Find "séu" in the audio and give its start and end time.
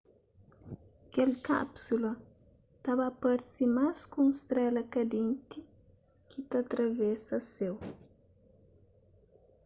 7.53-7.75